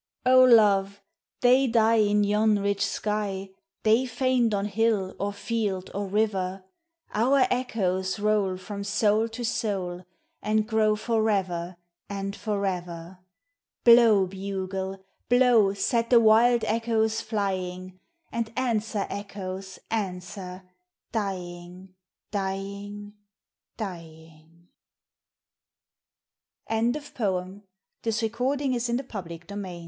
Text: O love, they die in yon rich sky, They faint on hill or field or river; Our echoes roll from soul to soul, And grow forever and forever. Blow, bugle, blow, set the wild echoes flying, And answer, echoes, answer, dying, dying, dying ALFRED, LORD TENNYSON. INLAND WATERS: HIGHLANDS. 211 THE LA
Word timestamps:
O 0.25 0.43
love, 0.43 0.99
they 1.41 1.67
die 1.67 1.97
in 1.97 2.23
yon 2.23 2.57
rich 2.57 2.83
sky, 2.83 3.49
They 3.83 4.07
faint 4.07 4.51
on 4.51 4.65
hill 4.65 5.15
or 5.19 5.31
field 5.31 5.91
or 5.93 6.07
river; 6.07 6.63
Our 7.13 7.45
echoes 7.51 8.17
roll 8.17 8.57
from 8.57 8.83
soul 8.83 9.29
to 9.29 9.43
soul, 9.43 10.03
And 10.41 10.67
grow 10.67 10.95
forever 10.95 11.77
and 12.09 12.35
forever. 12.35 13.19
Blow, 13.83 14.25
bugle, 14.25 15.05
blow, 15.29 15.75
set 15.75 16.09
the 16.09 16.19
wild 16.19 16.63
echoes 16.63 17.21
flying, 17.21 17.99
And 18.31 18.51
answer, 18.57 19.05
echoes, 19.07 19.77
answer, 19.91 20.63
dying, 21.11 21.93
dying, 22.31 23.13
dying 23.77 24.67
ALFRED, 26.67 26.95
LORD 27.19 27.61
TENNYSON. 27.61 27.63
INLAND 28.03 28.03
WATERS: 28.03 28.19
HIGHLANDS. 28.19 28.87
211 28.87 29.41
THE 29.45 29.55
LA 29.55 29.79